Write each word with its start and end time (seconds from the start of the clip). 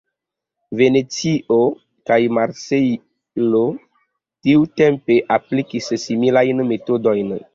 Venecio 0.79 1.57
kaj 2.11 2.17
Marsejlo 2.37 3.61
tiutempe 4.47 5.21
aplikis 5.39 5.93
similajn 6.07 6.65
metodojn. 6.73 7.33